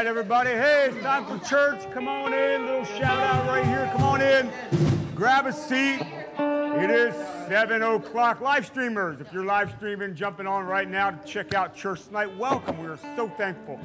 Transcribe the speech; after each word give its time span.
right, 0.00 0.06
everybody. 0.06 0.48
Hey, 0.48 0.86
it's 0.88 1.02
time 1.02 1.26
for 1.26 1.46
church. 1.46 1.78
Come 1.92 2.08
on 2.08 2.32
in. 2.32 2.64
Little 2.64 2.86
shout 2.86 3.18
out 3.18 3.46
right 3.46 3.66
here. 3.66 3.86
Come 3.92 4.02
on 4.02 4.22
in. 4.22 4.50
Grab 5.14 5.44
a 5.44 5.52
seat. 5.52 6.00
It 6.38 6.90
is 6.90 7.14
7 7.48 7.82
o'clock. 7.82 8.40
Live 8.40 8.64
streamers, 8.64 9.20
if 9.20 9.30
you're 9.30 9.44
live 9.44 9.74
streaming, 9.76 10.14
jumping 10.14 10.46
on 10.46 10.64
right 10.64 10.88
now 10.88 11.10
to 11.10 11.26
check 11.26 11.52
out 11.52 11.76
church 11.76 12.06
tonight, 12.06 12.34
welcome. 12.38 12.78
We 12.82 12.86
are 12.86 12.98
so 13.14 13.28
thankful 13.28 13.78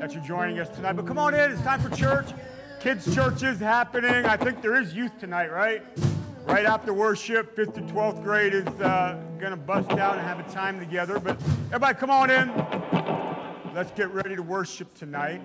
that 0.00 0.12
you're 0.12 0.24
joining 0.24 0.58
us 0.58 0.68
tonight. 0.68 0.94
But 0.94 1.06
come 1.06 1.18
on 1.18 1.32
in. 1.32 1.52
It's 1.52 1.62
time 1.62 1.80
for 1.80 1.94
church. 1.94 2.26
Kids' 2.80 3.14
church 3.14 3.44
is 3.44 3.60
happening. 3.60 4.26
I 4.26 4.36
think 4.36 4.62
there 4.62 4.74
is 4.74 4.92
youth 4.94 5.16
tonight, 5.20 5.52
right? 5.52 5.84
Right 6.44 6.66
after 6.66 6.92
worship, 6.92 7.54
5th 7.54 7.74
to 7.74 7.82
12th 7.82 8.24
grade 8.24 8.52
is 8.52 8.66
uh, 8.66 9.16
going 9.38 9.52
to 9.52 9.56
bust 9.56 9.92
out 9.92 10.18
and 10.18 10.26
have 10.26 10.40
a 10.40 10.52
time 10.52 10.80
together. 10.80 11.20
But 11.20 11.40
everybody, 11.66 11.96
come 11.96 12.10
on 12.10 12.30
in. 12.32 13.01
Let's 13.74 13.90
get 13.92 14.10
ready 14.10 14.36
to 14.36 14.42
worship 14.42 14.92
tonight. 14.92 15.40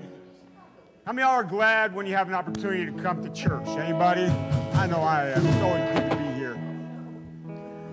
How 1.06 1.14
many 1.14 1.26
y'all 1.26 1.36
are 1.36 1.46
glad 1.46 1.96
when 1.96 2.06
you 2.06 2.14
have 2.14 2.28
an 2.28 2.34
opportunity 2.34 2.86
to 2.86 2.92
come 2.92 3.24
to 3.24 3.30
church? 3.30 3.66
Anybody? 3.68 4.26
I 4.74 4.86
know 4.86 5.00
I 5.00 5.30
am. 5.30 5.48
It's 5.48 5.58
always 5.62 5.98
good 5.98 6.10
to 6.12 6.16
be 6.18 6.34
here. 6.38 6.56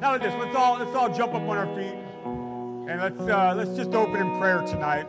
Now 0.00 0.10
like 0.10 0.22
this, 0.22 0.34
let's 0.40 0.56
all 0.56 0.76
let's 0.76 0.96
all 0.96 1.14
jump 1.14 1.34
up 1.34 1.42
on 1.42 1.56
our 1.56 1.72
feet 1.76 1.94
and 2.90 3.00
let's 3.00 3.20
uh, 3.20 3.54
let's 3.56 3.76
just 3.76 3.92
open 3.92 4.20
in 4.20 4.36
prayer 4.36 4.62
tonight. 4.62 5.06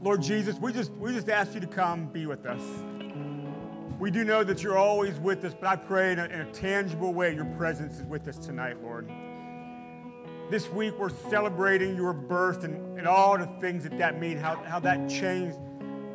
Lord 0.00 0.22
Jesus, 0.22 0.56
we 0.56 0.72
just 0.72 0.90
we 0.92 1.12
just 1.12 1.28
ask 1.28 1.52
you 1.52 1.60
to 1.60 1.66
come 1.66 2.06
be 2.06 2.24
with 2.24 2.46
us. 2.46 2.62
We 3.98 4.10
do 4.10 4.24
know 4.24 4.42
that 4.44 4.62
you're 4.62 4.78
always 4.78 5.18
with 5.20 5.44
us, 5.44 5.52
but 5.52 5.66
I 5.68 5.76
pray 5.76 6.12
in 6.12 6.20
a, 6.20 6.24
in 6.24 6.40
a 6.40 6.52
tangible 6.52 7.12
way 7.12 7.34
your 7.34 7.44
presence 7.44 7.98
is 7.98 8.06
with 8.06 8.28
us 8.28 8.38
tonight, 8.38 8.82
Lord. 8.82 9.10
This 10.50 10.68
week 10.68 10.98
we're 10.98 11.08
celebrating 11.30 11.96
your 11.96 12.12
birth 12.12 12.64
and, 12.64 12.98
and 12.98 13.08
all 13.08 13.38
the 13.38 13.46
things 13.60 13.82
that 13.84 13.96
that 13.98 14.20
mean, 14.20 14.36
how, 14.36 14.56
how 14.56 14.78
that 14.80 15.08
changed 15.08 15.56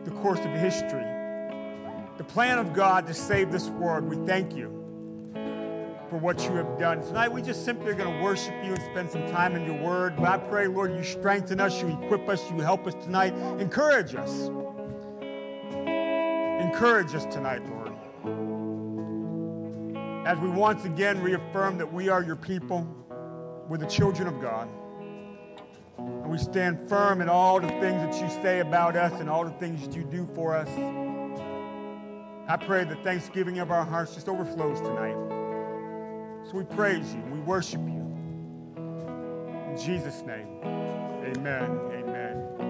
the 0.06 0.12
course 0.12 0.40
of 0.40 0.52
history. 0.52 1.04
The 2.18 2.24
plan 2.24 2.60
of 2.60 2.74
God 2.74 3.08
to 3.08 3.14
save 3.14 3.52
this 3.52 3.70
world, 3.70 4.04
we 4.04 4.18
thank 4.28 4.56
you 4.56 4.68
for 6.10 6.18
what 6.18 6.44
you 6.44 6.52
have 6.52 6.78
done. 6.78 7.02
Tonight 7.02 7.32
we 7.32 7.42
just 7.42 7.66
simply 7.66 7.92
are 7.92 7.96
going 7.96 8.18
to 8.18 8.24
worship 8.24 8.54
you 8.64 8.74
and 8.74 8.82
spend 8.84 9.10
some 9.10 9.28
time 9.32 9.56
in 9.56 9.66
your 9.66 9.82
word. 9.82 10.16
But 10.16 10.26
I 10.26 10.38
pray, 10.38 10.68
Lord, 10.68 10.96
you 10.96 11.04
strengthen 11.04 11.60
us, 11.60 11.82
you 11.82 11.88
equip 11.88 12.30
us, 12.30 12.50
you 12.52 12.58
help 12.60 12.86
us 12.86 12.94
tonight. 13.04 13.34
Encourage 13.60 14.14
us. 14.16 14.50
Encourage 16.64 17.16
us 17.16 17.26
tonight, 17.26 17.62
Lord. 17.68 17.94
As 20.28 20.38
we 20.40 20.50
once 20.50 20.86
again 20.86 21.22
reaffirm 21.22 21.78
that 21.80 21.92
we 21.92 22.10
are 22.10 22.24
your 22.24 22.36
people, 22.36 22.88
we're 23.70 23.78
the 23.78 23.86
children 23.86 24.28
of 24.28 24.42
God. 24.42 24.68
And 25.98 26.30
we 26.30 26.40
stand 26.40 26.90
firm 26.90 27.22
in 27.22 27.30
all 27.30 27.60
the 27.60 27.68
things 27.68 28.02
that 28.02 28.20
you 28.22 28.30
say 28.42 28.60
about 28.60 28.96
us 28.96 29.20
and 29.22 29.30
all 29.30 29.46
the 29.46 29.52
things 29.52 29.86
that 29.86 29.96
you 29.96 30.04
do 30.04 30.28
for 30.34 30.56
us. 30.56 30.68
I 32.48 32.58
pray 32.58 32.84
the 32.84 32.96
thanksgiving 32.96 33.60
of 33.60 33.70
our 33.70 33.86
hearts 33.86 34.16
just 34.16 34.28
overflows 34.28 34.82
tonight. 34.82 35.16
So 36.50 36.58
we 36.58 36.64
praise 36.64 37.14
you, 37.14 37.22
we 37.32 37.40
worship 37.42 37.82
you. 37.82 38.08
In 38.76 39.78
Jesus' 39.78 40.24
name, 40.24 40.48
amen. 40.64 41.80
Amen. 41.94 42.69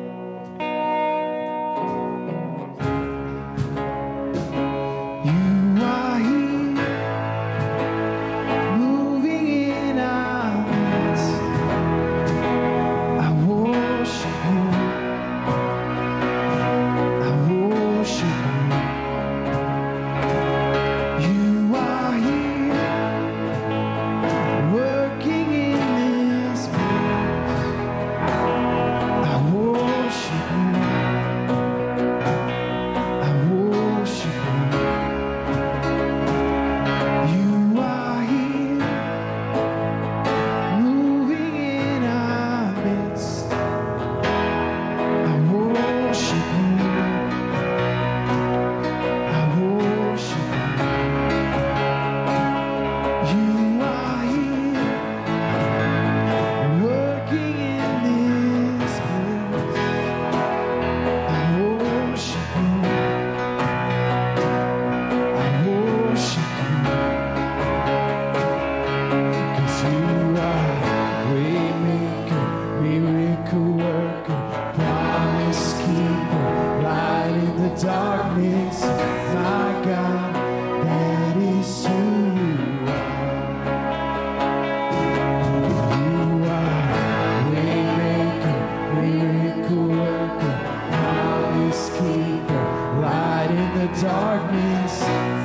Darkness. 94.02 95.02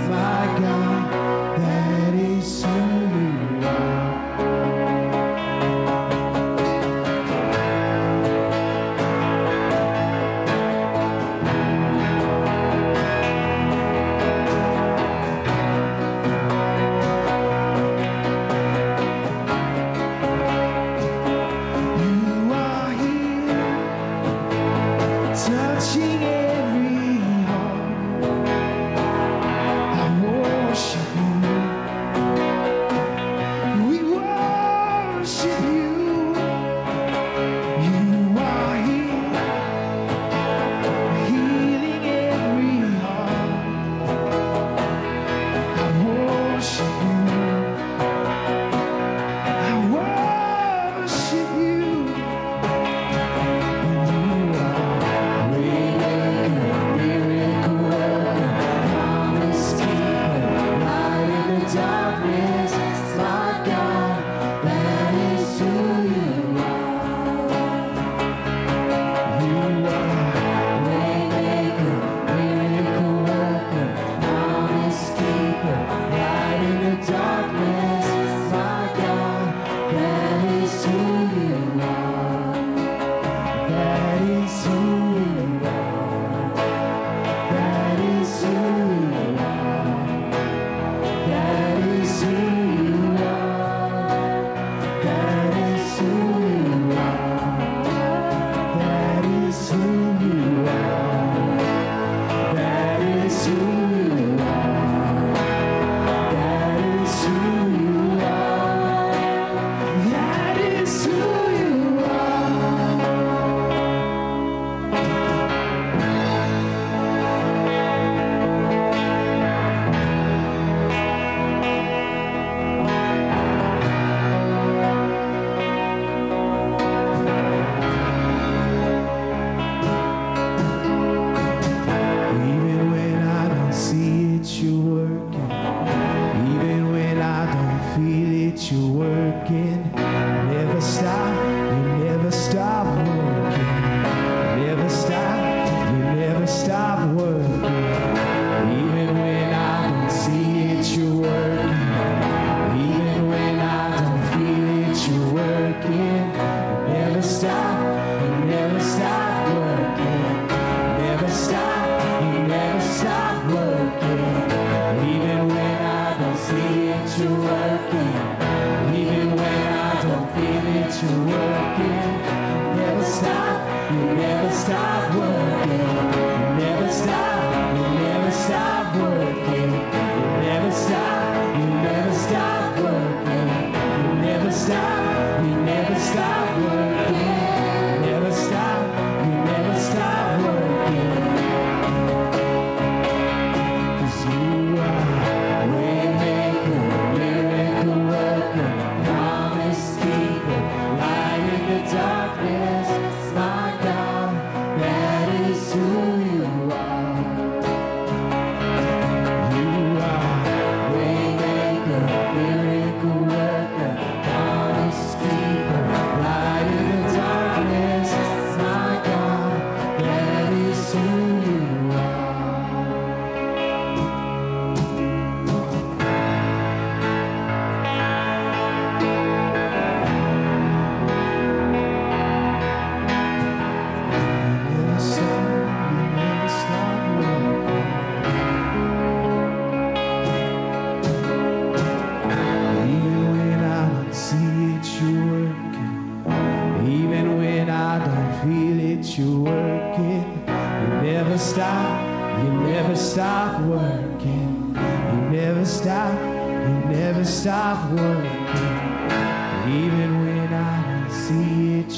My 0.08 0.44
God, 0.60 1.03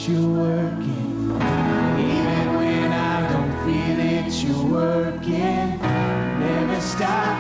you're 0.04 0.28
working. 0.28 1.31
Even 1.98 2.46
when 2.56 2.93
I 2.93 3.32
don't 3.32 3.52
feel 3.64 3.98
it, 3.98 4.32
you're 4.43 4.66
working. 4.66 5.78
Never 6.40 6.81
stop, 6.81 7.37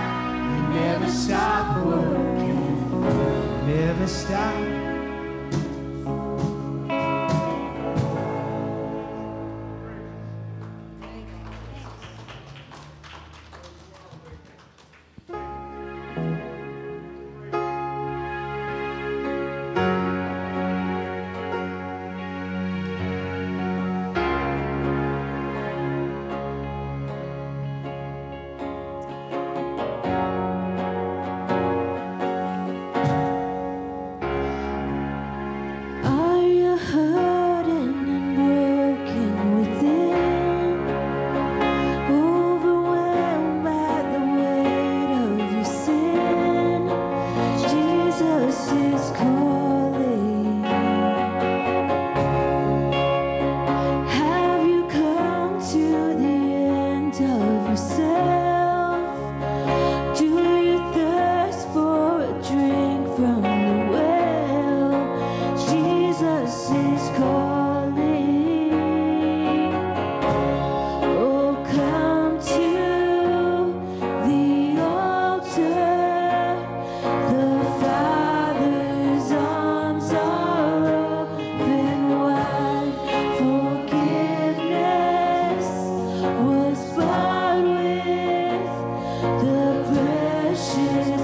you 0.54 0.62
never 0.80 1.08
stop 1.08 1.84
working. 1.84 3.66
Never 3.66 4.06
stop. 4.06 4.85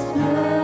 Christmas. 0.02 0.61